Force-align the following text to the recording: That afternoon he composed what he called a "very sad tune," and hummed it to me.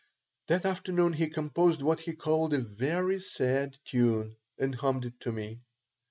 That 0.47 0.65
afternoon 0.65 1.13
he 1.13 1.29
composed 1.29 1.83
what 1.83 1.99
he 1.99 2.13
called 2.13 2.55
a 2.55 2.57
"very 2.57 3.19
sad 3.21 3.77
tune," 3.85 4.35
and 4.57 4.73
hummed 4.73 5.05
it 5.05 5.19
to 5.19 5.31
me. 5.31 5.61